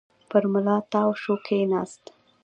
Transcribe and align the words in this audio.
پر 0.29 0.43
ملا 0.53 0.77
تاو 0.91 1.11
شو، 1.21 1.33
کېناست. 1.45 2.03